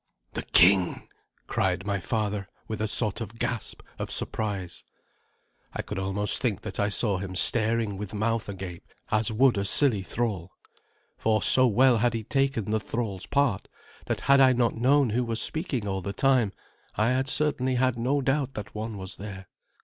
[0.33, 1.07] "The king!"
[1.45, 4.83] cried my father, with a sort of gasp of surprise.
[5.73, 9.63] I could almost think that I saw him staring with mouth agape as would a
[9.63, 10.53] silly thrall;
[11.19, 13.67] for so well had he taken the thrall's part
[14.07, 16.51] that had I not known who was speaking all the time,
[16.95, 19.49] I had certainly had no doubt that one was there.